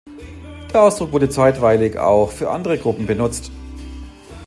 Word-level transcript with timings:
Der 0.73 0.81
Ausdruck 0.81 1.11
wurde 1.11 1.29
zeitweilig 1.29 1.99
auch 1.99 2.31
für 2.31 2.49
andere 2.49 2.79
Gruppen 2.79 3.05
benutzt. 3.05 3.51